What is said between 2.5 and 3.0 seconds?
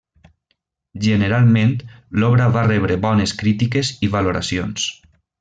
va rebre